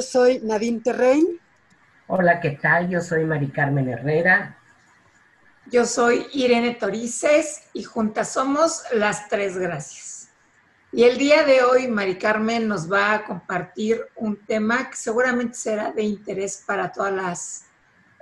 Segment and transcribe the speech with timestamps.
[0.00, 1.38] Yo soy Nadine Terrein.
[2.06, 2.88] Hola, ¿qué tal?
[2.88, 4.56] Yo soy Mari Carmen Herrera.
[5.70, 10.30] Yo soy Irene Torices y juntas somos las tres gracias.
[10.90, 15.58] Y el día de hoy Mari Carmen nos va a compartir un tema que seguramente
[15.58, 17.64] será de interés para todas las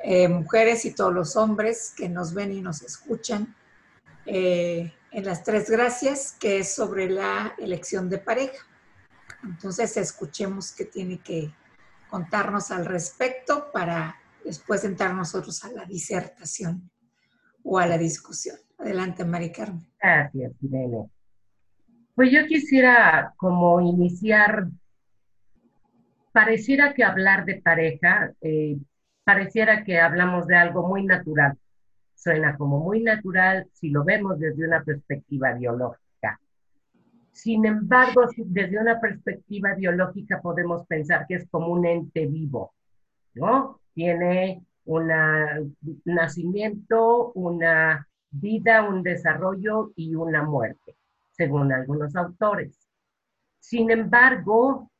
[0.02, 3.54] eh, mujeres y todos los hombres que nos ven y nos escuchan
[4.26, 8.66] eh, en las tres gracias, que es sobre la elección de pareja.
[9.44, 11.52] Entonces escuchemos qué tiene que
[12.08, 16.90] contarnos al respecto para después entrar nosotros a la disertación
[17.62, 18.56] o a la discusión.
[18.78, 19.86] Adelante, Mari Carmen.
[20.00, 21.10] Gracias, Irene.
[22.14, 24.68] Pues yo quisiera como iniciar,
[26.32, 28.76] pareciera que hablar de pareja, eh,
[29.24, 31.56] pareciera que hablamos de algo muy natural.
[32.14, 36.07] Suena como muy natural si lo vemos desde una perspectiva biológica.
[37.38, 42.74] Sin embargo, desde una perspectiva biológica podemos pensar que es como un ente vivo,
[43.34, 43.80] ¿no?
[43.94, 50.96] Tiene un nacimiento, una vida, un desarrollo y una muerte,
[51.30, 52.76] según algunos autores.
[53.60, 54.90] Sin embargo,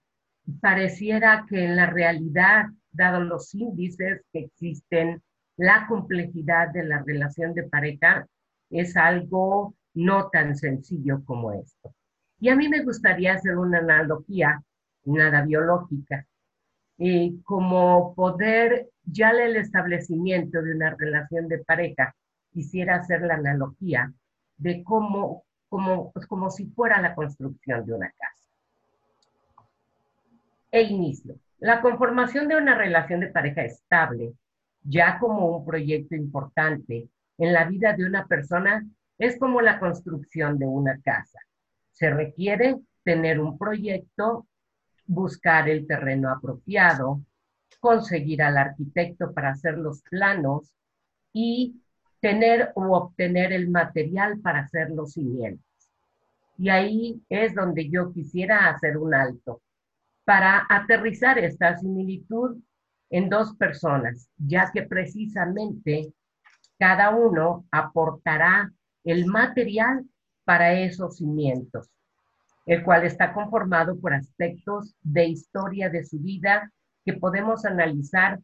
[0.60, 5.24] pareciera que en la realidad, dado los índices que existen,
[5.56, 8.28] la complejidad de la relación de pareja
[8.70, 11.92] es algo no tan sencillo como esto.
[12.40, 14.62] Y a mí me gustaría hacer una analogía,
[15.04, 16.26] nada biológica,
[17.44, 22.14] como poder ya el establecimiento de una relación de pareja,
[22.52, 24.12] quisiera hacer la analogía
[24.56, 28.50] de cómo, como, pues como si fuera la construcción de una casa.
[30.70, 31.36] E inicio.
[31.60, 34.34] La conformación de una relación de pareja estable,
[34.82, 37.08] ya como un proyecto importante
[37.38, 38.84] en la vida de una persona,
[39.18, 41.38] es como la construcción de una casa.
[41.98, 44.46] Se requiere tener un proyecto,
[45.04, 47.24] buscar el terreno apropiado,
[47.80, 50.72] conseguir al arquitecto para hacer los planos
[51.32, 51.82] y
[52.20, 55.66] tener o obtener el material para hacer los cimientos.
[56.56, 59.60] Y ahí es donde yo quisiera hacer un alto
[60.24, 62.62] para aterrizar esta similitud
[63.10, 66.12] en dos personas, ya que precisamente
[66.78, 68.72] cada uno aportará
[69.02, 70.04] el material
[70.48, 71.90] para esos cimientos,
[72.64, 76.72] el cual está conformado por aspectos de historia de su vida
[77.04, 78.40] que podemos analizar,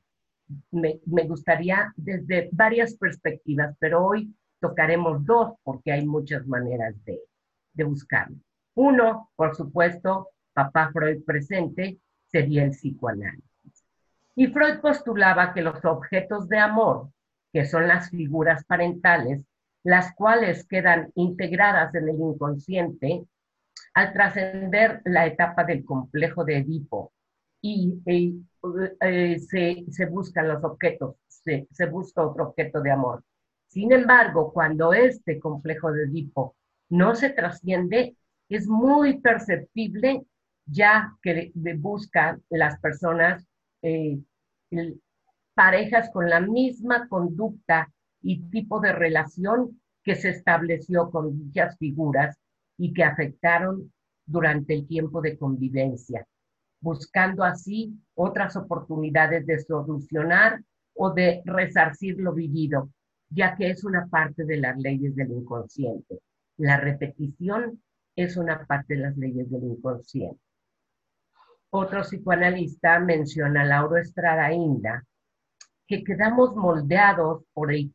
[0.71, 7.21] me, gustaría desde varias perspectivas, pero hoy tocaremos dos porque hay muchas maneras de,
[7.73, 8.37] de buscarlo.
[8.75, 13.87] Uno, por supuesto, papá Freud presente, sería el psicoanálisis.
[14.35, 17.09] Y Freud postulaba que los objetos de amor,
[17.51, 19.43] que son las figuras parentales,
[19.85, 23.25] las cuales quedan integradas en el inconsciente,
[23.95, 27.13] al trascender la etapa del complejo de Edipo
[27.61, 33.23] y, eh, se, se, buscan los objetos, se, se, busca otro objeto de amor.
[33.69, 36.57] Sin embargo, cuando este complejo de Edipo
[36.89, 38.17] no se trasciende,
[38.49, 40.25] es muy perceptible
[40.67, 43.47] ya que buscan las personas
[43.83, 44.19] eh,
[45.55, 47.93] parejas con la misma conducta
[48.25, 52.37] y tipo de relación que se estableció con dichas figuras
[52.77, 53.93] y que afectaron
[54.27, 56.27] durante el tiempo de convivencia
[56.85, 60.63] buscando así otras oportunidades de solucionar
[60.95, 62.91] o de resarcir lo vivido,
[63.31, 66.19] ya que es una parte de las leyes del inconsciente.
[66.59, 67.83] La repetición
[68.15, 70.39] es una parte de las leyes del inconsciente.
[71.71, 75.03] Otro psicoanalista menciona a Lauro Estrada Inda,
[75.87, 77.93] que quedamos moldeados por el,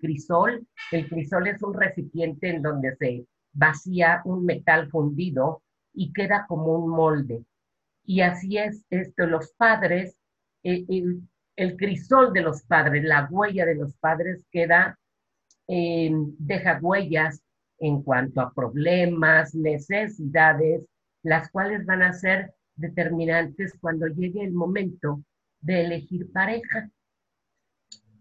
[0.00, 0.66] crisol.
[0.90, 5.62] El crisol es un recipiente en donde se vacía un metal fundido
[5.92, 7.44] y queda como un molde.
[8.04, 10.16] Y así es esto, los padres,
[10.64, 10.84] eh,
[11.56, 14.98] el, crisol de los padres, la huella de los padres queda,
[15.68, 17.40] deja huellas
[17.78, 20.84] en cuanto a problemas, necesidades,
[21.22, 25.22] las cuales van a ser determinantes cuando llegue el momento
[25.60, 26.90] de elegir pareja.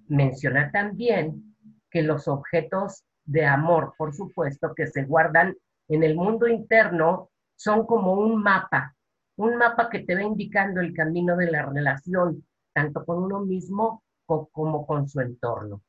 [0.10, 1.56] Menciona también
[1.90, 5.56] que los objetos de amor, por supuesto, que se guardan
[5.88, 8.96] en el mundo interno, son como un mapa
[9.40, 14.04] un mapa que te va indicando el camino de la relación, tanto con uno mismo
[14.26, 15.82] como con su entorno,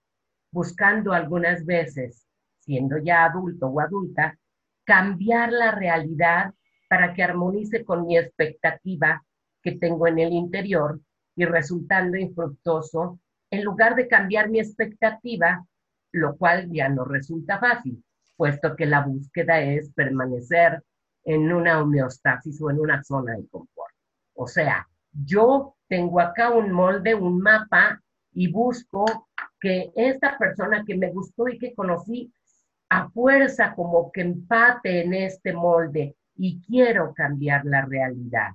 [0.53, 2.25] buscando algunas veces,
[2.61, 4.39] siendo ya adulto o adulta,
[4.85, 6.55] cambiar la realidad
[6.89, 9.25] para que armonice con mi expectativa
[9.61, 11.01] que tengo en el interior
[11.35, 13.19] y resultando infructuoso,
[13.51, 15.65] en lugar de cambiar mi expectativa,
[16.13, 18.03] lo cual ya no resulta fácil,
[18.37, 20.83] puesto que la búsqueda es permanecer
[21.25, 23.95] en una homeostasis o en una zona de confort.
[24.35, 28.01] O sea, yo tengo acá un molde, un mapa
[28.33, 29.29] y busco
[29.61, 32.33] que esta persona que me gustó y que conocí
[32.89, 38.53] a fuerza como que empate en este molde y quiero cambiar la realidad.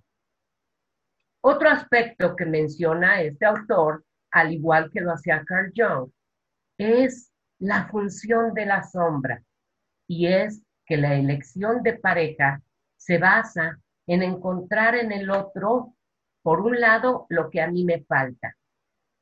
[1.42, 4.04] Otro aspecto que menciona este autor,
[4.36, 6.12] al igual que lo hacía Carl Jung,
[6.78, 9.42] es la función de la sombra
[10.08, 12.62] y es que la elección de pareja
[12.98, 15.96] se basa en encontrar en el otro,
[16.44, 18.58] por un lado, lo que a mí me falta,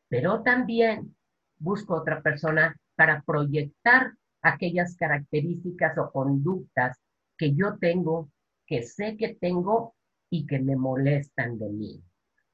[0.10, 1.16] pero también
[1.60, 6.98] busco otra persona para proyectar aquellas características o conductas
[7.38, 8.32] que yo tengo,
[8.66, 9.94] que sé que tengo
[10.32, 12.04] y que me molestan de mí.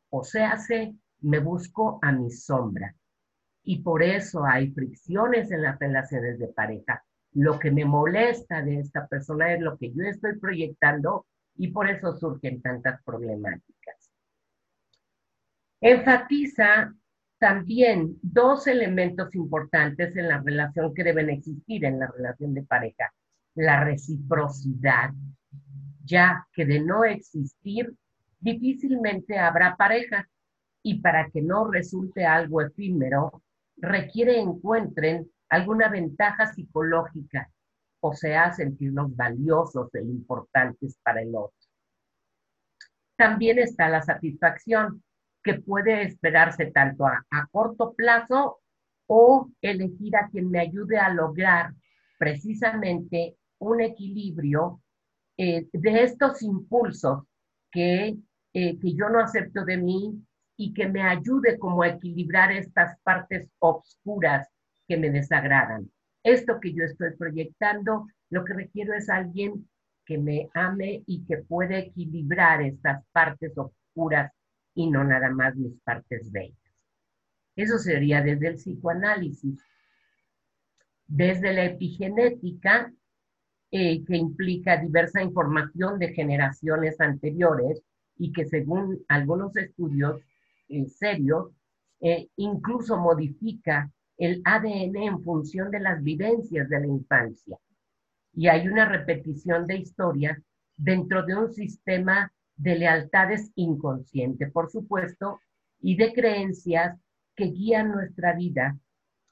[0.09, 2.95] O sea, se, me busco a mi sombra.
[3.63, 7.03] Y por eso hay fricciones en las relaciones de pareja.
[7.33, 11.89] Lo que me molesta de esta persona es lo que yo estoy proyectando y por
[11.89, 14.11] eso surgen tantas problemáticas.
[15.81, 16.93] Enfatiza
[17.37, 23.13] también dos elementos importantes en la relación que deben existir en la relación de pareja.
[23.55, 25.11] La reciprocidad,
[26.03, 27.93] ya que de no existir,
[28.39, 30.27] difícilmente habrá pareja
[30.83, 33.43] y para que no resulte algo efímero,
[33.77, 37.49] requiere encuentren alguna ventaja psicológica,
[38.01, 41.57] o sea, sentirnos valiosos e importantes para el otro.
[43.17, 45.03] También está la satisfacción,
[45.43, 48.59] que puede esperarse tanto a, corto plazo
[49.07, 51.73] o elegir a quien me ayude a lograr
[52.17, 54.81] precisamente un equilibrio
[55.37, 57.23] eh, de estos impulsos
[57.71, 58.17] que,
[58.53, 60.21] eh, que yo no acepto de mí
[60.61, 64.45] y que me ayude como a equilibrar estas partes oscuras
[64.89, 65.89] que me desagradan.
[66.21, 69.69] Esto que yo estoy proyectando, lo que requiero es alguien
[70.05, 74.33] que me ame y que pueda equilibrar estas partes oscuras
[74.75, 76.57] y no nada más mis partes bellas.
[77.55, 79.63] Eso sería desde el psicoanálisis.
[81.07, 82.91] Desde la epigenética,
[83.71, 87.81] eh, que implica diversa información de generaciones anteriores
[88.17, 90.21] y que según algunos estudios
[90.69, 91.51] eh, serios,
[92.01, 97.57] eh, incluso modifica el ADN en función de las vivencias de la infancia.
[98.33, 100.37] Y hay una repetición de historias
[100.77, 105.39] dentro de un sistema de lealtades inconsciente, por supuesto,
[105.81, 106.97] y de creencias
[107.35, 108.77] que guían nuestra vida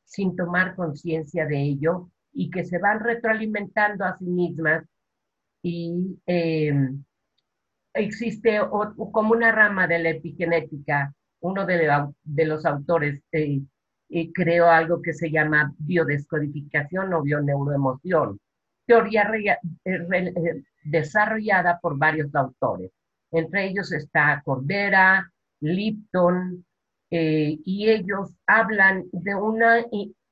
[0.06, 4.86] sin tomar conciencia de ello y que se van retroalimentando a sí mismas
[5.62, 6.74] y eh,
[7.94, 8.60] existe
[9.12, 13.62] como una rama de la epigenética, uno de, los autores eh,
[14.10, 18.40] eh, creó algo que se llama biodescodificación o bioneuroemoción,
[18.86, 19.30] teoría
[20.84, 22.92] desarrollada por varios autores.
[23.32, 26.66] Entre ellos está Cordera, Lipton,
[27.10, 29.86] eh, y ellos hablan de una,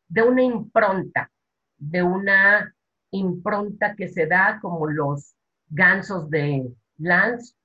[0.08, 1.32] de una impronta,
[1.78, 2.74] de una
[3.12, 5.36] impronta que se da como los
[5.70, 7.56] gansos de Lance,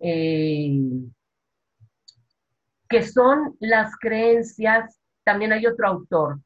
[0.00, 0.80] eh,
[2.88, 6.40] que son las creencias, también hay otro autor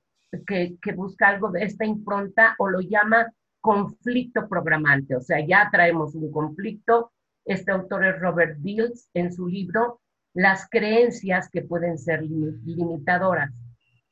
[0.47, 5.69] que, que busca algo de esta impronta o lo llama conflicto programante, o sea, ya
[5.71, 7.13] traemos un conflicto.
[7.45, 10.01] Este autor es Robert Dills en su libro
[10.35, 13.51] Las creencias que pueden ser limitadoras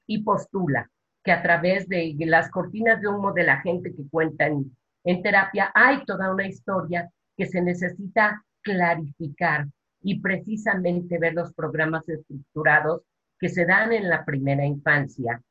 [0.07, 0.91] y postula
[1.23, 5.23] que a través de las cortinas de humo de la gente que cuenta en, en
[5.23, 9.67] terapia hay toda una historia que se necesita clarificar
[10.03, 13.03] y precisamente ver los programas estructurados
[13.39, 15.43] que se dan en la primera infancia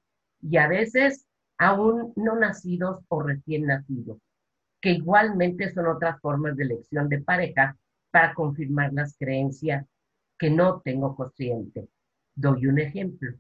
[0.42, 1.26] y a veces
[1.58, 4.20] aún no nacidos o recién nacidos
[4.82, 7.78] que igualmente son otras formas de elección de pareja
[8.12, 9.86] para confirmar las creencias
[10.38, 11.90] que no tengo consciente.
[12.34, 13.32] Doy un ejemplo.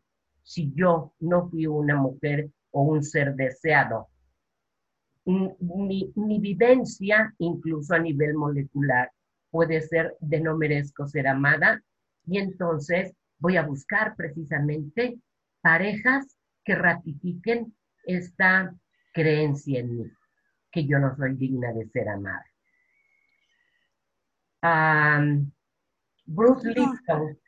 [0.43, 4.09] Si yo no fui una mujer o un ser deseado,
[5.25, 9.11] mi, mi vivencia, incluso a nivel molecular,
[9.51, 11.81] puede ser de no merezco ser amada
[12.25, 15.19] y entonces voy a buscar precisamente
[15.61, 17.75] parejas que ratifiquen
[18.05, 18.73] esta
[19.13, 20.11] creencia en mí
[20.71, 22.45] que yo no soy digna de ser amada.
[26.25, 27.39] Bruce Lipton,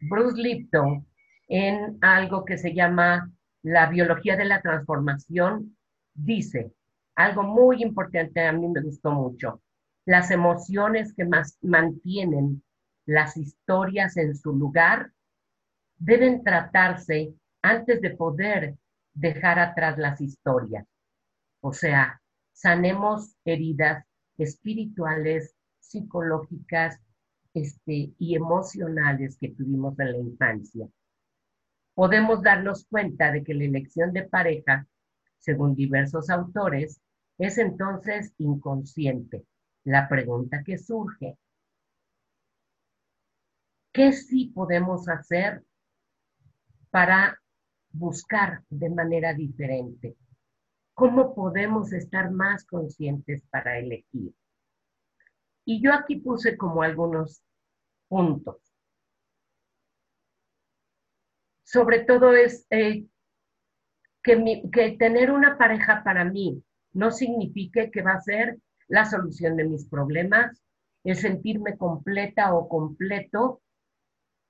[0.00, 1.06] Bruce Lipton,
[1.48, 3.30] en algo que se llama
[3.62, 5.76] la biología de la transformación,
[6.14, 6.72] dice
[7.16, 9.62] algo muy importante, a mí me gustó mucho.
[10.06, 12.62] Las emociones que más mantienen
[13.06, 15.12] las historias en su lugar
[15.96, 18.76] deben tratarse antes de poder
[19.14, 20.86] dejar atrás las historias.
[21.60, 22.20] O sea,
[22.52, 24.04] sanemos heridas
[24.36, 26.98] espirituales, psicológicas
[27.54, 30.88] este, y emocionales que tuvimos en la infancia.
[31.94, 34.86] Podemos darnos cuenta de que la elección de pareja,
[35.38, 37.00] según diversos autores,
[37.38, 39.44] es entonces inconsciente.
[39.84, 41.36] La pregunta que surge,
[43.92, 45.62] ¿qué sí podemos hacer
[46.90, 47.38] para
[47.90, 50.16] buscar de manera diferente?
[50.94, 54.34] ¿Cómo podemos estar más conscientes para elegir?
[55.66, 57.42] Y yo aquí puse como algunos
[58.08, 58.56] puntos.
[61.62, 63.06] Sobre todo es eh,
[64.22, 66.62] que, que tener una pareja para mí
[66.92, 70.62] no signifique que va a ser la solución de mis problemas,
[71.04, 73.60] el sentirme completa o completo,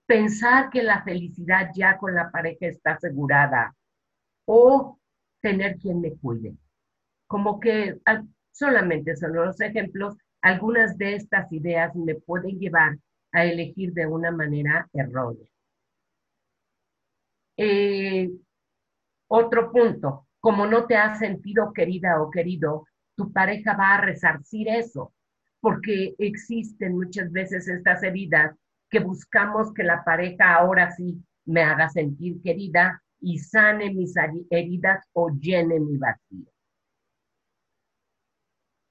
[0.06, 3.74] pensar que la felicidad ya con la pareja está asegurada
[4.46, 4.98] o
[5.40, 6.56] tener quien me cuide.
[7.26, 7.98] Como que
[8.52, 12.98] solamente son los ejemplos, algunas de estas ideas me pueden llevar
[13.32, 15.46] a elegir de una manera errónea.
[17.56, 18.30] Eh,
[19.28, 24.68] otro punto, como no te has sentido querida o querido, tu pareja va a resarcir
[24.68, 25.12] eso,
[25.60, 28.54] porque existen muchas veces estas heridas
[28.90, 34.14] que buscamos que la pareja ahora sí me haga sentir querida y sane mis
[34.50, 36.46] heridas o llene mi vacío.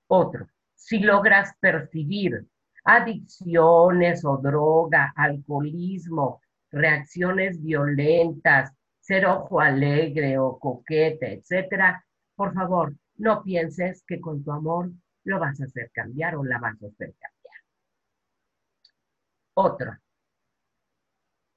[0.07, 2.45] Otro, si logras percibir
[2.83, 13.41] adicciones o droga, alcoholismo, reacciones violentas, ser ojo alegre o coquete, etcétera, por favor, no
[13.41, 14.91] pienses que con tu amor
[15.23, 17.59] lo vas a hacer cambiar o la vas a hacer cambiar.
[19.53, 19.97] Otro,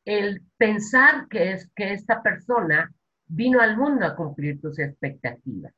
[0.04, 2.94] el pensar que es que esta persona
[3.26, 5.74] vino al mundo a cumplir tus expectativas.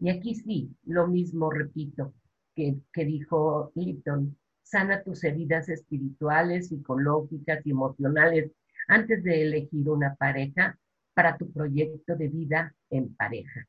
[0.00, 2.14] Y aquí sí, lo mismo repito
[2.56, 8.50] que, que dijo Lipton, sana tus heridas espirituales, psicológicas y emocionales
[8.88, 10.76] antes de elegir una pareja
[11.14, 13.68] para tu proyecto de vida en pareja.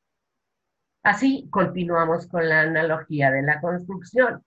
[1.02, 4.44] Así continuamos con la analogía de la construcción.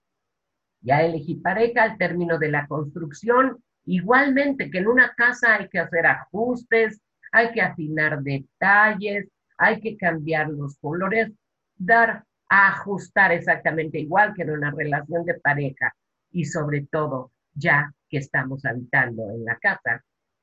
[0.80, 3.62] Ya elegí pareja al término de la construcción.
[3.84, 9.98] Igualmente que en una casa hay que hacer ajustes, hay que afinar detalles, hay que
[9.98, 11.30] cambiar los colores,
[11.76, 15.94] dar a ajustar exactamente igual que en una relación de pareja.
[16.30, 20.02] Y sobre todo ya que estamos habitando en la casa,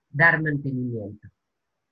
[0.10, 1.28] dar mantenimiento,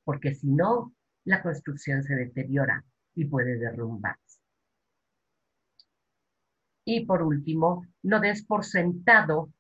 [0.04, 2.84] porque si no, la construcción se deteriora
[3.16, 4.40] y puede derrumbarse.
[6.86, 9.52] Y por último, no des por sentado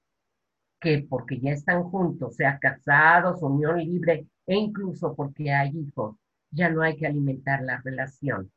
[0.79, 6.15] que porque ya están juntos, sea casados, unión libre e incluso porque hay hijos,
[6.49, 8.51] ya no hay que alimentar la relación.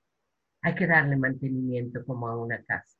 [0.63, 2.97] Hay que darle mantenimiento como a una casa.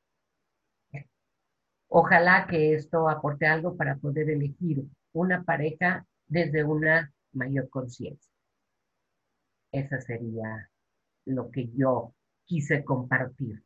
[1.87, 4.83] Ojalá que esto aporte algo para poder elegir
[5.13, 8.31] una pareja desde una mayor conciencia.
[9.71, 10.69] Esa sería
[11.25, 12.13] lo que yo
[12.45, 13.63] quise compartir.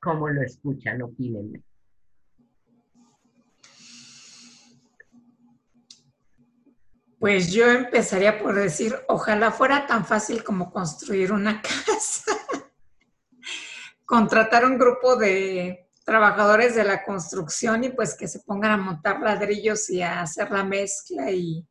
[0.00, 1.02] ¿Cómo lo escuchan?
[1.02, 1.62] Opínenme.
[7.18, 12.32] Pues yo empezaría por decir, ojalá fuera tan fácil como construir una casa.
[14.04, 19.22] Contratar un grupo de trabajadores de la construcción y pues que se pongan a montar
[19.22, 21.66] ladrillos y a hacer la mezcla y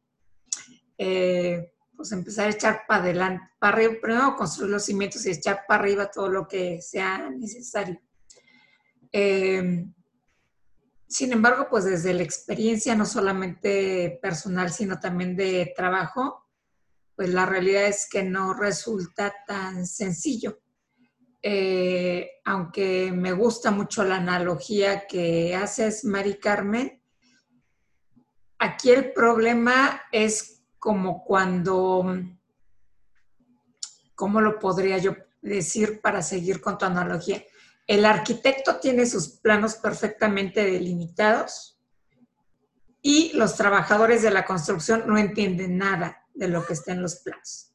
[0.97, 5.61] eh, pues empezar a echar para adelante, para arriba, primero construir los cimientos y echar
[5.67, 8.01] para arriba todo lo que sea necesario.
[9.11, 9.85] Eh,
[11.07, 16.47] sin embargo, pues desde la experiencia, no solamente personal, sino también de trabajo,
[17.15, 20.59] pues la realidad es que no resulta tan sencillo.
[21.43, 27.03] Eh, aunque me gusta mucho la analogía que haces, Mari Carmen,
[28.57, 32.13] aquí el problema es como cuando,
[34.15, 37.41] ¿cómo lo podría yo decir para seguir con tu analogía?
[37.87, 41.79] El arquitecto tiene sus planos perfectamente delimitados
[43.01, 47.15] y los trabajadores de la construcción no entienden nada de lo que está en los
[47.15, 47.73] planos.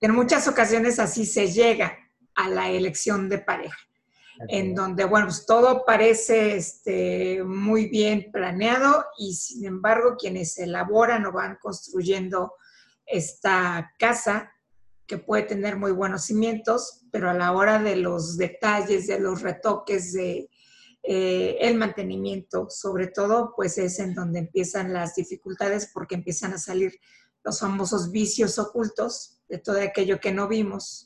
[0.00, 1.98] En muchas ocasiones así se llega
[2.34, 3.76] a la elección de pareja,
[4.48, 11.24] en donde, bueno, pues todo parece este, muy bien planeado y sin embargo quienes elaboran
[11.26, 12.54] o van construyendo
[13.06, 14.52] esta casa
[15.06, 19.42] que puede tener muy buenos cimientos, pero a la hora de los detalles, de los
[19.42, 20.50] retoques, de
[21.02, 26.58] eh, el mantenimiento, sobre todo, pues es en donde empiezan las dificultades porque empiezan a
[26.58, 26.98] salir
[27.44, 31.05] los famosos vicios ocultos de todo aquello que no vimos,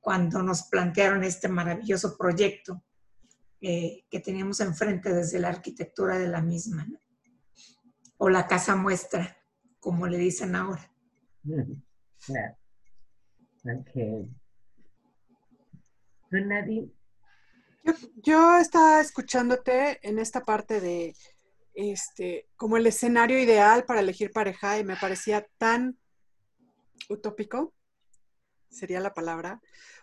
[0.00, 2.82] cuando nos plantearon este maravilloso proyecto
[3.60, 6.86] eh, que teníamos enfrente desde la arquitectura de la misma,
[8.16, 9.36] o la casa muestra,
[9.78, 10.90] como le dicen ahora.
[11.42, 12.56] Claro.
[17.84, 21.14] Yo, yo estaba escuchándote en esta parte de
[21.74, 25.98] este, como el escenario ideal para elegir pareja y me parecía tan
[27.08, 27.72] utópico,
[28.70, 29.60] sería la palabra,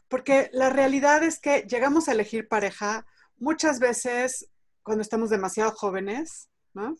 [0.07, 3.05] porque la realidad es que llegamos a elegir pareja
[3.37, 4.49] muchas veces
[4.83, 6.95] cuando estamos demasiado jóvenes, ¿no?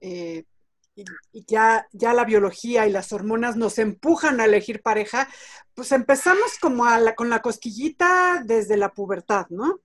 [0.00, 0.44] Eh,
[1.32, 5.28] y, ya, ya la biología y las hormonas nos empujan a elegir pareja,
[5.74, 6.84] pues empezamos como
[7.16, 9.80] con la cosquillita desde la pubertad, ¿no?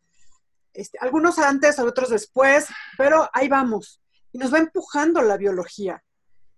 [0.73, 2.65] Este, algunos antes, otros después,
[2.97, 4.01] pero ahí vamos.
[4.31, 6.03] Y nos va empujando la biología.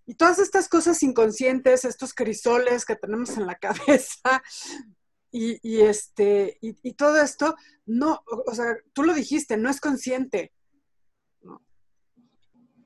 [0.06, 4.44] Y todas estas cosas inconscientes, estos crisoles que tenemos en la cabeza,
[5.32, 10.54] y, este, y, todo esto, no, o sea, tú lo dijiste, no es consciente.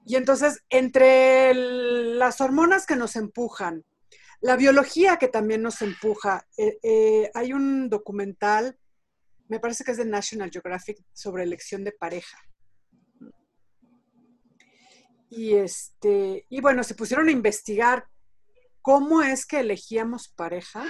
[0.08, 3.86] Y entonces, entre las hormonas que nos empujan,
[4.42, 8.80] la biología que también nos empuja, eh, eh, hay un documental
[9.50, 12.38] me parece que es de National Geographic sobre elección de pareja.
[15.30, 18.08] Y este, y bueno, se pusieron a investigar
[18.82, 20.84] cómo es que elegíamos pareja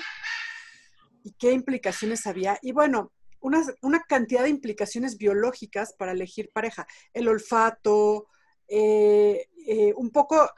[1.23, 2.57] y qué implicaciones había.
[2.61, 6.87] Y bueno, una, cantidad de implicaciones biológicas para elegir pareja.
[7.13, 8.27] El olfato,
[8.67, 10.49] eh, eh, un poco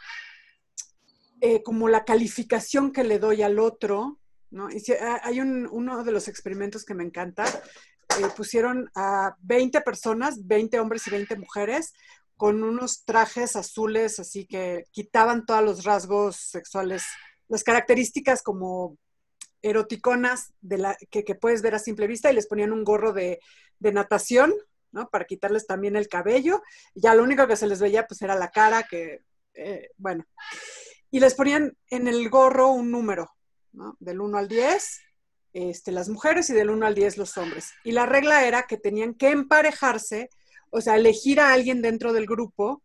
[1.40, 4.68] eh, como la calificación que le doy al otro, ¿no?
[5.24, 7.46] hay uno de los experimentos que me encanta,
[8.36, 11.94] pusieron a 20 personas, 20 hombres y 20 mujeres,
[12.42, 17.04] con unos trajes azules, así que quitaban todos los rasgos sexuales,
[17.48, 18.98] las características como
[19.62, 23.40] eroticonas de la, que, puedes ver a simple vista y les ponían un gorro de,
[23.80, 24.56] natación,
[24.92, 25.08] ¿no?
[25.12, 26.64] Para quitarles también el cabello.
[26.96, 29.20] Ya lo único que se les veía pues era la cara, que,
[29.54, 30.26] eh, bueno.
[31.12, 33.30] Y les ponían en el gorro un número,
[33.72, 33.98] ¿no?
[34.00, 35.00] Del 1 al 10
[35.54, 37.72] este, las mujeres y del 1 al 10 los hombres.
[37.84, 40.32] Y la regla era que tenían que emparejarse,
[40.72, 42.82] o sea, elegir a alguien dentro del grupo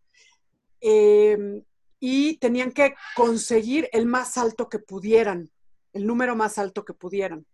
[0.80, 1.62] em,
[1.98, 5.50] y tenían que conseguir el más alto que pudieran,
[5.92, 7.46] el número más alto que pudieran.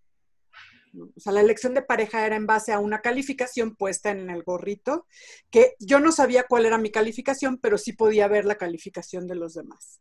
[0.95, 4.43] O sea, la elección de pareja era en base a una calificación puesta en el
[4.43, 5.07] gorrito,
[5.51, 9.37] que yo no sabía cuál era mi calificación, pero sí podía ver la calificación de
[9.37, 10.01] los demás.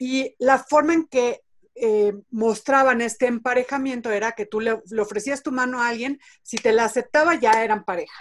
[0.00, 1.42] Y la forma en que
[1.80, 6.72] eh, mostraban este emparejamiento era que tú le, ofrecías tu mano a alguien, si te
[6.72, 8.20] la aceptaba ya eran pareja.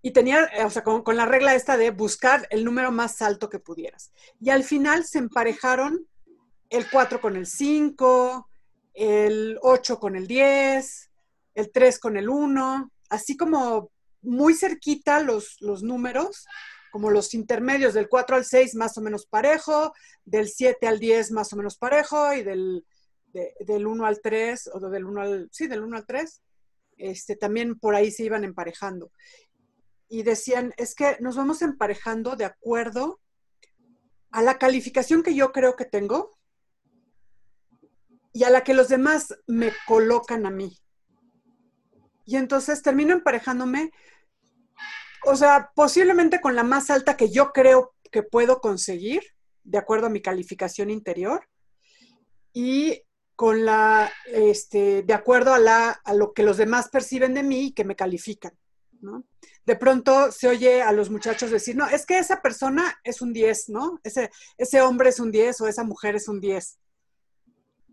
[0.00, 3.58] Y tenía, o sea, con, la regla esta de buscar el número más alto que
[3.58, 4.12] pudieras.
[4.40, 6.06] Y al final se emparejaron
[6.70, 8.48] el 4 con el 5,
[8.94, 11.10] el 8 con el 10,
[11.54, 13.90] el 3 con el 1, así como
[14.22, 16.46] muy cerquita los, los números
[16.90, 19.92] como los intermedios del 4 al 6 más o menos parejo,
[20.24, 22.84] del 7 al 10 más o menos parejo y del,
[23.32, 26.42] del 1 al 3 o del 1 al, sí, del 1 al 3,
[26.98, 29.10] este, también por ahí se iban emparejando.
[30.08, 33.20] Y decían, es que nos vamos emparejando de acuerdo
[34.30, 36.38] a la calificación que yo creo que tengo
[38.32, 40.76] y a la que los demás me colocan a mí.
[42.26, 43.90] Y entonces termino emparejándome
[45.24, 49.22] o sea, posiblemente con la más alta que yo creo que puedo conseguir,
[49.64, 51.46] de acuerdo a mi calificación interior,
[52.52, 53.02] y
[53.38, 57.66] con la, este, de acuerdo a, la, a lo que los demás perciben de mí
[57.66, 58.50] y que me califican.
[59.00, 59.22] ¿no?
[59.64, 63.32] De pronto se oye a los muchachos decir, no, es que esa persona es un
[63.32, 64.00] 10, ¿no?
[64.02, 66.80] Ese, ese hombre es un 10 o esa mujer es un 10.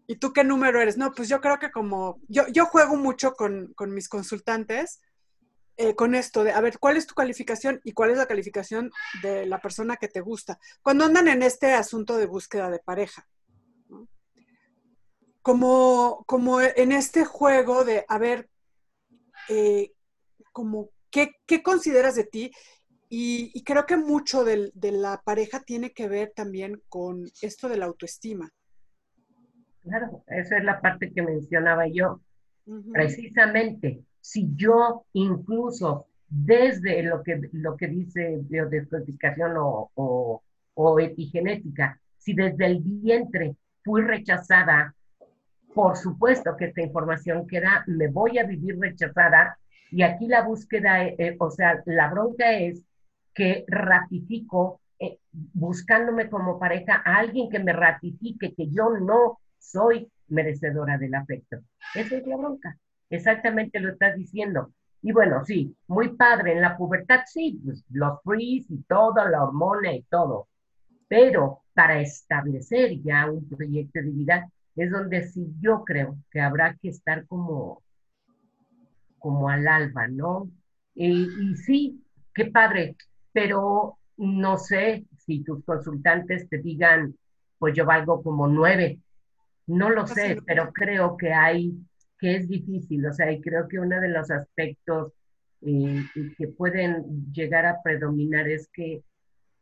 [0.08, 0.98] ¿Y tú qué número eres?
[0.98, 5.00] No, pues yo creo que como, yo, yo juego mucho con, con mis consultantes
[5.78, 8.92] eh, con esto de, a ver, ¿cuál es tu calificación y cuál es la calificación
[9.22, 10.58] de la persona que te gusta?
[10.82, 13.28] Cuando andan en este asunto de búsqueda de pareja.
[15.46, 18.50] Como, como en este juego de, a ver,
[19.48, 19.92] eh,
[20.52, 22.52] como, ¿qué, consideras de ti?
[23.10, 27.86] Y, creo que mucho de, la pareja tiene que ver también con esto de la
[27.86, 28.50] autoestima.
[29.84, 32.22] Claro, esa es la parte que mencionaba yo.
[32.92, 39.92] Precisamente, si yo incluso desde lo que, lo que dice biodescodificación o,
[40.74, 44.96] o, epigenética, si desde el vientre fui rechazada,
[45.76, 49.60] por supuesto que esta información queda, me voy a vivir rechazada
[49.92, 52.82] y aquí la búsqueda, eh, eh, o sea, la bronca es
[53.34, 60.10] que ratifico, eh, buscándome como pareja a alguien que me ratifique que yo no soy
[60.30, 61.58] merecedora del afecto.
[61.94, 62.78] Esa es la bronca.
[63.10, 64.72] Exactamente lo estás diciendo.
[65.02, 66.54] Y bueno, sí, muy padre.
[66.54, 70.48] En la pubertad, sí, pues, los freeze y todo, la hormona y todo.
[71.10, 76.76] Pero para establecer ya un proyecto de vida, es donde sí yo creo que habrá
[76.76, 77.82] que estar como,
[79.20, 80.50] como al alba, ¿no?
[80.94, 82.96] Y, y sí, qué padre,
[83.32, 87.16] pero no sé si tus consultantes te digan,
[87.58, 89.00] pues yo valgo como nueve.
[89.68, 91.74] No lo sé, pero creo que hay
[92.20, 95.12] que es difícil, o sea, y creo que uno de los aspectos
[95.62, 96.04] eh,
[96.38, 99.04] que pueden llegar a predominar es que,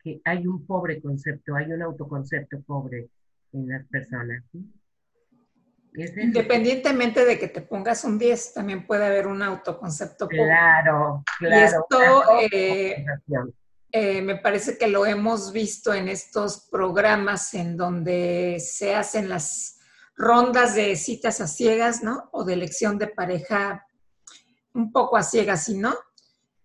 [0.03, 3.09] que, hay un pobre concepto, hay un autoconcepto pobre
[3.53, 4.43] en las personas.
[5.95, 10.27] Independientemente de que te pongas un 10, también puede haber un autoconcepto.
[10.27, 11.55] Claro, claro.
[11.55, 13.05] Y esto eh,
[13.91, 19.77] eh, me parece que lo hemos visto en estos programas en donde se hacen las
[20.15, 22.29] rondas de citas a ciegas, ¿no?
[22.31, 23.85] O de elección de pareja
[24.73, 25.95] un poco a ciegas, ¿sí no?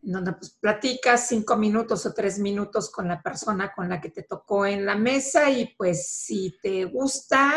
[0.03, 4.09] En donde pues platicas cinco minutos o tres minutos con la persona con la que
[4.09, 7.53] te tocó en la mesa y pues si te gusta,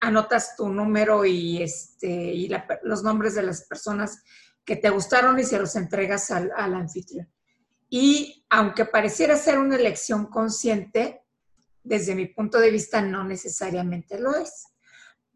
[0.00, 2.50] anotas tu número y, este, y
[2.82, 4.22] los nombres de las personas
[4.64, 7.28] que te gustaron y se los entregas al, anfitrión.
[7.88, 11.22] Y aunque pareciera ser una elección consciente,
[11.82, 14.66] desde mi punto de vista no necesariamente lo es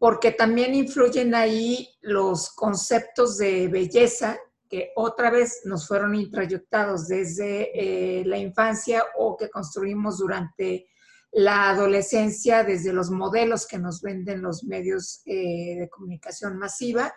[0.03, 4.37] porque también influyen ahí los conceptos de belleza
[4.69, 7.71] que otra vez nos fueron introyectados desde
[8.19, 10.89] eh, la infancia o que construimos durante
[11.33, 17.13] la adolescencia, desde los modelos que nos venden los medios eh, de comunicación masiva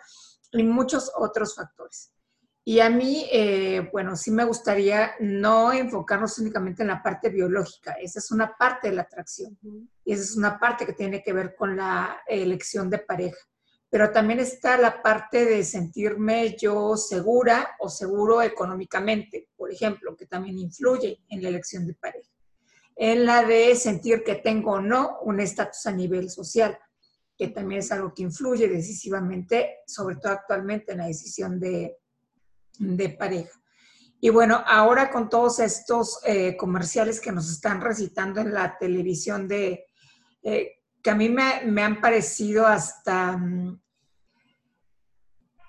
[0.51, 2.11] y muchos otros factores.
[2.63, 7.93] Y a mí, eh, bueno, sí me gustaría no enfocarnos únicamente en la parte biológica,
[7.93, 9.57] esa es una parte de la atracción
[10.03, 13.37] y esa es una parte que tiene que ver con la elección de pareja.
[13.89, 20.25] Pero también está la parte de sentirme yo segura o seguro económicamente, por ejemplo, que
[20.25, 22.29] también influye en la elección de pareja.
[22.97, 26.77] En la de sentir que tengo o no un estatus a nivel social,
[27.37, 31.97] que también es algo que influye decisivamente, sobre todo actualmente en la decisión de,
[32.79, 33.51] de pareja.
[34.19, 39.47] Y bueno, ahora con todos estos eh, comerciales que nos están recitando en la televisión
[39.47, 39.85] de,
[40.41, 43.79] eh, que a mí me, han parecido hasta, mm,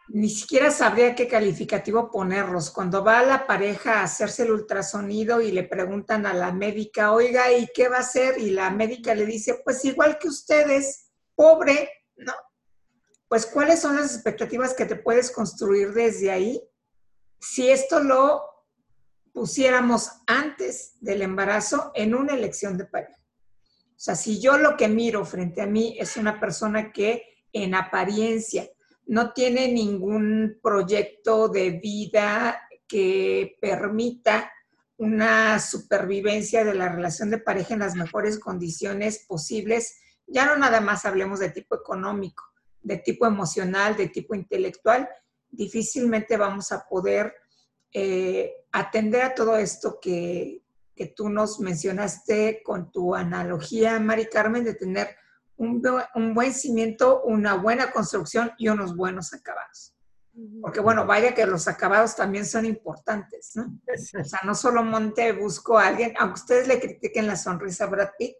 [0.08, 2.70] ni siquiera sabría qué calificativo ponerlos.
[2.70, 7.52] Cuando va la pareja a hacerse el ultrasonido y le preguntan a la médica, oiga,
[7.52, 8.38] ¿y qué va a hacer?
[8.38, 12.32] Y la médica le dice, pues igual que ustedes, pobre, ¿no?
[13.28, 16.62] Pues cuáles son las expectativas que te puedes construir desde ahí
[17.40, 18.42] si esto lo
[19.32, 23.20] pusiéramos antes del embarazo en una elección de pareja.
[23.90, 27.74] O sea, si yo lo que miro frente a mí es una persona que en
[27.74, 28.68] apariencia
[29.08, 34.52] no tiene ningún proyecto de vida que permita
[34.98, 40.80] una supervivencia de la relación de pareja en las mejores condiciones posibles, ya no nada
[40.80, 42.44] más hablemos de tipo económico,
[42.82, 45.08] de tipo emocional, de tipo intelectual,
[45.48, 47.34] difícilmente vamos a poder
[47.92, 50.62] eh, atender a todo esto que,
[50.94, 55.16] que, tú nos mencionaste con tu analogía, Mari Carmen, de tener
[55.58, 55.82] un,
[56.14, 59.94] un, buen cimiento, una buena construcción y unos buenos acabados.
[60.62, 63.76] Porque bueno, vaya que los acabados también son importantes, ¿no?
[63.88, 67.88] O sea, no solo monte busco a alguien, aunque ustedes le critiquen la sonrisa a
[67.88, 68.36] Brad Pitt,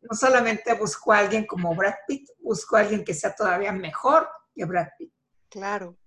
[0.00, 4.28] no solamente busco a alguien como Brad Pitt, busco a alguien que sea todavía mejor
[4.54, 5.12] que Brad Pitt.
[5.50, 5.98] Claro.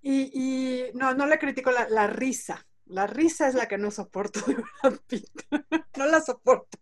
[0.00, 2.66] Y, no, no le critico la, risa.
[2.86, 5.42] La risa es la que no soporto de Brad Pitt.
[5.98, 6.78] no la soporto.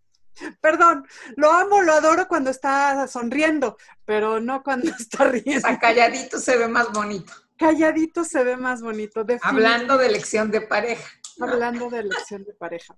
[0.61, 5.67] Perdón, lo amo, lo adoro cuando está sonriendo, pero no cuando está riendo.
[5.67, 7.33] O calladito se ve más bonito.
[7.57, 9.25] Calladito se ve más bonito.
[9.41, 11.09] Hablando de elección de pareja.
[11.39, 12.95] Hablando de elección de pareja.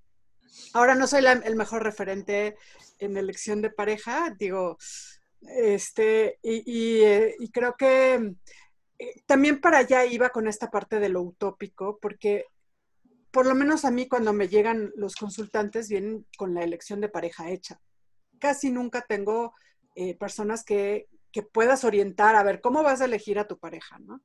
[0.73, 2.57] Ahora no soy el mejor referente
[2.99, 4.77] en elección de pareja, digo,
[5.41, 8.35] este, y eh, creo que
[8.99, 12.45] eh, también para allá iba con esta parte de lo utópico, porque
[13.31, 17.09] por lo menos a mí cuando me llegan los consultantes vienen con la elección de
[17.09, 17.79] pareja hecha.
[18.39, 19.53] Casi nunca tengo
[19.95, 21.07] eh, personas que,
[21.53, 24.21] puedas orientar a ver cómo vas a elegir a tu pareja, ¿no?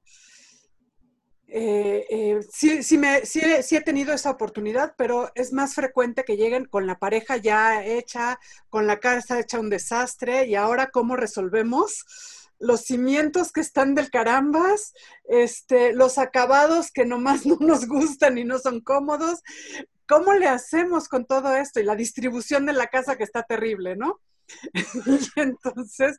[1.46, 6.36] Eh, sí, sí, me, sí, sí, he tenido esa oportunidad, pero es más frecuente que
[6.36, 11.14] lleguen con la pareja ya hecha, con la casa hecha un desastre y ahora cómo
[11.14, 12.04] resolvemos
[12.58, 14.92] los cimientos que están del carambas,
[15.24, 19.42] este, los acabados que nomás no nos gustan y no son cómodos.
[20.06, 21.80] ¿Cómo le hacemos con todo esto?
[21.80, 24.20] Y la distribución de la casa que está terrible, ¿no?
[24.74, 26.18] y entonces,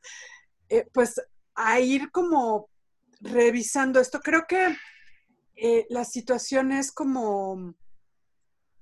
[0.70, 1.22] eh, pues
[1.54, 2.70] a ir como
[3.22, 4.20] revisando esto.
[4.20, 4.76] Creo que
[5.56, 7.76] eh, la situación es como,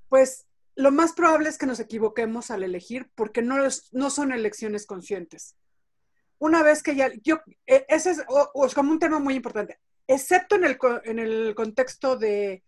[0.10, 3.58] pues lo más probable es que nos equivoquemos al elegir porque no,
[3.92, 5.56] no son elecciones conscientes.
[6.40, 8.24] Una vez que ya, yo, eh, ese es,
[8.74, 12.64] como un tema muy importante, excepto en el, en el contexto de,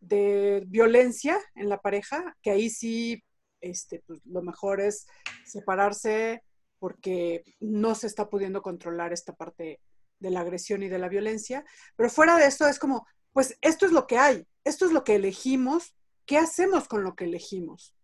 [0.00, 3.22] de, violencia en la pareja, que ahí sí,
[3.60, 5.06] este, pues, lo mejor es
[5.44, 6.42] separarse
[6.78, 9.80] porque no se está pudiendo controlar esta parte
[10.18, 11.64] de la agresión y de la violencia,
[11.96, 15.04] pero fuera de esto es como, pues esto es lo que hay, esto es lo
[15.04, 15.94] que elegimos,
[16.26, 17.94] ¿qué hacemos con lo que elegimos?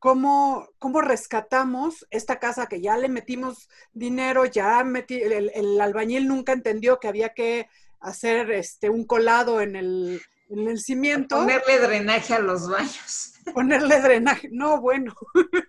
[0.00, 6.54] ¿Cómo, cómo rescatamos esta casa que ya le metimos dinero, ya metí, el, albañil nunca
[6.54, 7.68] entendió que había que
[8.00, 11.36] hacer este, un colado en el, en el cimiento?
[11.36, 13.34] Ponerle drenaje a los baños.
[13.54, 15.14] Ponerle drenaje, no, bueno.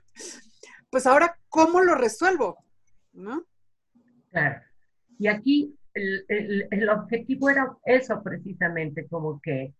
[0.89, 2.57] pues ahora, ¿cómo lo resuelvo?
[3.11, 3.45] ¿No?
[4.29, 4.61] Claro.
[5.19, 9.73] Y aquí el, objetivo era eso precisamente, como que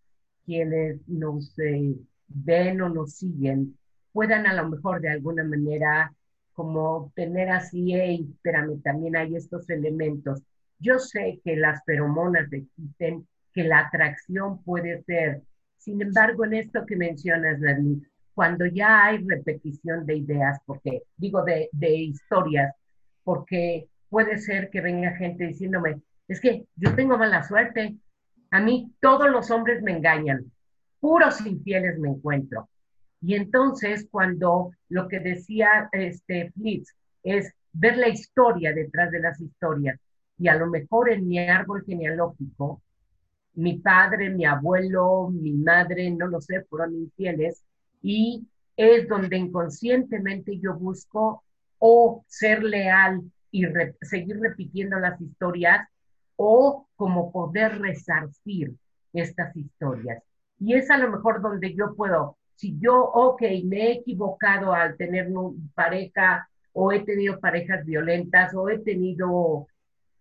[0.46, 1.96] quienes nos eh,
[2.28, 3.78] ven o nos siguen
[4.14, 6.14] puedan a lo mejor de alguna manera
[6.54, 10.44] como tener así, hey, espérame, también hay estos elementos.
[10.80, 15.42] Yo sé que las feromonas existen, que la atracción puede ser.
[15.78, 18.02] Sin embargo, en esto que mencionas, Nadine,
[18.34, 22.74] cuando ya hay repetición de ideas, porque digo de, de historias,
[23.24, 27.98] porque puede ser que venga gente diciéndome, es que yo tengo mala suerte.
[28.52, 30.52] A mí todos los hombres me engañan,
[31.00, 32.70] puros infieles me encuentro.
[33.22, 39.40] Y entonces cuando lo que decía este Flitz es ver la historia detrás de las
[39.40, 40.00] historias,
[40.38, 42.82] y a lo mejor en mi árbol genealógico,
[43.54, 47.64] mi padre, mi abuelo, mi madre, no lo sé, fueron infieles,
[48.02, 51.44] y es donde inconscientemente yo busco
[51.78, 53.66] o ser leal y
[54.02, 55.88] seguir repitiendo las historias
[56.36, 58.74] o como poder resarcir
[59.14, 60.24] estas historias.
[60.60, 64.96] Y es a lo mejor donde yo puedo, si yo, ok, me he equivocado al
[64.96, 65.28] tener
[65.74, 69.68] pareja o he tenido parejas violentas o he tenido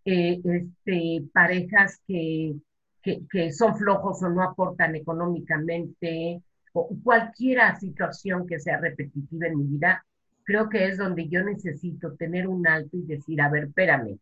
[0.06, 2.54] eh, este, parejas que,
[3.02, 9.58] que, que, son flojos o no aportan económicamente o cualquier situación que sea repetitiva en
[9.58, 10.06] mi vida,
[10.44, 14.18] creo que es donde yo necesito tener un alto y decir, a ver, espérame,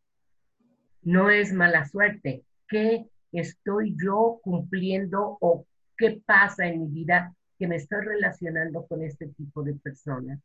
[1.02, 2.42] no es mala suerte.
[2.66, 9.02] ¿Qué estoy yo cumpliendo o qué pasa en mi vida que me estoy relacionando con
[9.02, 10.40] este tipo de personas?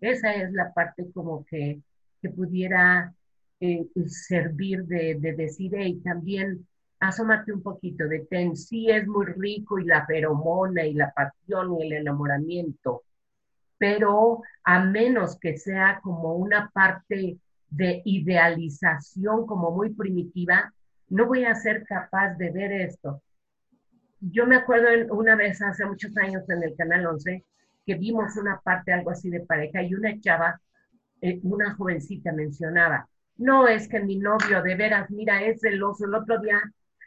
[0.00, 1.80] Esa es la parte como que,
[2.20, 3.14] que pudiera
[3.60, 6.66] eh, servir de, de decir, y también
[7.00, 11.78] asómate un poquito de ten, sí es muy rico y la feromona y la pasión
[11.78, 13.02] y el enamoramiento,
[13.78, 20.72] pero a menos que sea como una parte de idealización como muy primitiva,
[21.08, 23.22] no voy a ser capaz de ver esto.
[24.32, 27.44] Yo me acuerdo una vez hace muchos años en el Canal 11
[27.84, 30.60] que vimos una parte algo así de pareja y una chava,
[31.20, 36.14] eh, una jovencita mencionaba, no es que mi novio de veras, mira, es celoso, el
[36.14, 36.60] otro día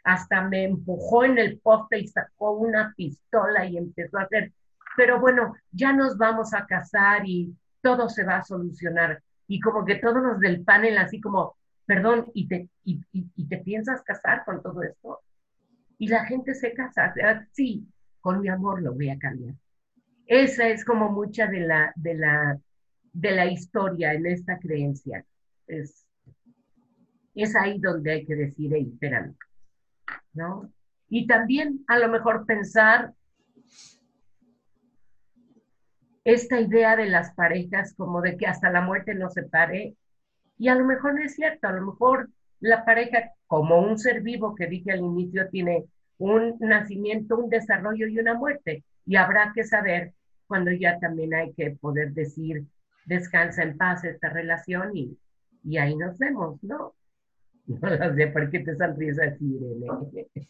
[0.04, 4.52] hasta me empujó en el poste y sacó una pistola y empezó a hacer,
[4.96, 9.22] pero bueno, ya nos vamos a casar y todo se va a solucionar.
[9.46, 14.02] Y como que todos los del panel así como, perdón, ¿y te, y, te piensas
[14.02, 15.20] casar con todo esto?
[16.00, 17.12] Y la gente se casa,
[17.52, 17.86] sí,
[18.22, 19.54] con mi amor lo voy a cambiar.
[20.26, 22.58] Esa es como mucha de la, de la,
[23.12, 25.26] de la historia en esta creencia.
[25.66, 26.06] Es,
[27.34, 29.36] es ahí donde hay que decir, hey, espérame,
[30.32, 30.72] ¿no?
[31.10, 33.12] Y también a lo mejor pensar
[36.24, 39.96] esta idea de las parejas como de que hasta la muerte nos separe,
[40.56, 44.22] y a lo mejor no es cierto, a lo mejor la pareja como un ser
[44.22, 45.86] vivo que dije al inicio tiene
[46.18, 50.12] un nacimiento, un desarrollo y una muerte, y habrá que saber
[50.46, 52.64] cuando ya también hay que poder decir
[53.06, 55.18] descansa en paz esta relación y,
[55.64, 56.94] y ahí nos vemos, ¿no?
[57.66, 60.28] No lo sé por qué te sonríes así, Irene.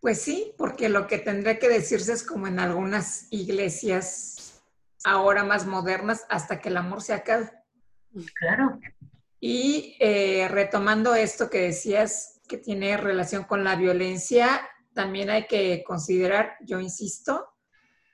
[0.00, 4.62] Pues sí, porque lo que tendría que decirse es como en algunas iglesias
[5.04, 7.50] ahora más modernas, hasta que el amor se acabe.
[8.38, 8.78] Claro.
[9.40, 15.84] Y eh, retomando esto que decías que tiene relación con la violencia, también hay que
[15.84, 17.46] considerar, yo insisto,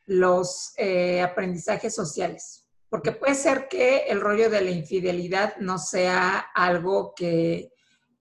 [0.07, 6.39] los eh, aprendizajes sociales, porque puede ser que el rollo de la infidelidad no sea
[6.55, 7.71] algo que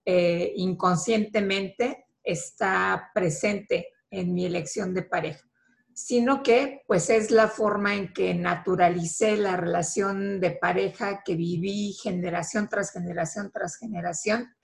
[0.06, 5.44] eh, inconscientemente está presente en mi elección de pareja.
[5.94, 11.92] Sino que pues es la forma en que naturalicé la relación de pareja que viví
[11.92, 14.54] generación tras generación tras generación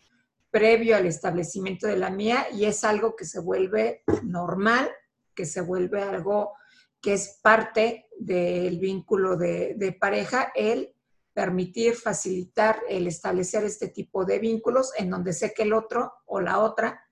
[0.50, 4.90] previo al establecimiento de la mía y es algo que se vuelve normal,
[5.34, 6.52] que se vuelve algo
[7.00, 10.94] que es parte del vínculo de, pareja, el
[11.32, 16.40] permitir, facilitar el establecer este tipo de vínculos en donde sé que el otro o
[16.40, 17.08] la otra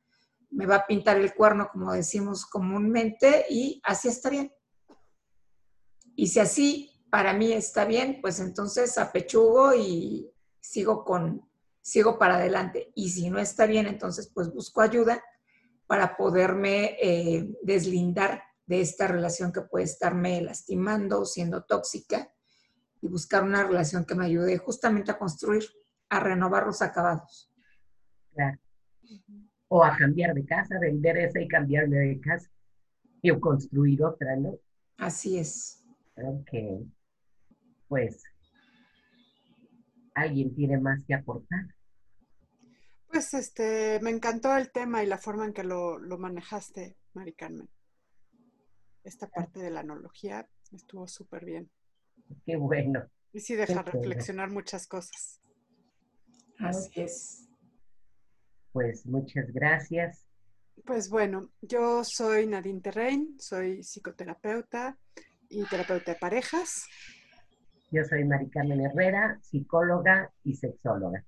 [0.50, 4.52] me va a pintar el cuerno, como decimos comúnmente, y así está bien.
[6.16, 10.30] Y si así para mí está bien, pues entonces apechugo y
[10.60, 11.48] sigo con,
[11.80, 12.92] sigo para adelante.
[12.94, 15.22] Y si no está bien, entonces pues busco ayuda
[15.86, 22.30] para poderme eh, deslindar de esta relación que puede estarme lastimando, siendo tóxica,
[23.00, 25.64] y buscar una relación que me ayude justamente a construir,
[26.08, 27.50] a renovar los acabados.
[28.34, 28.58] Claro
[29.68, 32.50] o a cambiar de casa, vender esa y cambiarme de casa
[33.22, 34.58] y construir otra, ¿no?
[34.96, 35.84] Así es.
[36.16, 36.86] Ok.
[37.86, 38.22] Pues,
[40.14, 41.74] ¿alguien tiene más que aportar?
[43.08, 47.68] Pues este, me encantó el tema y la forma en que lo, manejaste, Mari Carmen.
[49.04, 51.70] Esta parte de la analogía estuvo súper bien.
[52.44, 53.08] Qué bueno.
[53.32, 55.40] Y sí deja reflexionar muchas cosas.
[56.58, 57.47] Así es
[58.78, 60.24] pues muchas gracias.
[60.84, 64.96] Pues bueno, yo soy Nadine Terrein, soy psicoterapeuta
[65.48, 66.86] y terapeuta de parejas.
[67.90, 71.24] Yo soy Mari Carmen Herrera, psicóloga y sexóloga.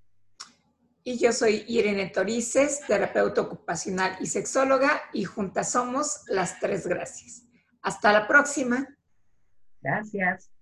[1.02, 7.42] Y yo soy Irene Torices, terapeuta ocupacional y sexóloga, y juntas somos las tres gracias.
[7.82, 8.86] Hasta la próxima.
[9.82, 10.52] Gracias.